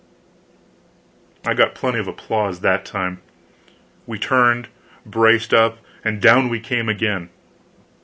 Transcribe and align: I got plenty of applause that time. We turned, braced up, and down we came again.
I 1.45 1.53
got 1.53 1.75
plenty 1.75 1.99
of 1.99 2.07
applause 2.07 2.61
that 2.61 2.85
time. 2.85 3.21
We 4.07 4.17
turned, 4.17 4.67
braced 5.05 5.53
up, 5.53 5.77
and 6.03 6.19
down 6.19 6.49
we 6.49 6.59
came 6.59 6.89
again. 6.89 7.29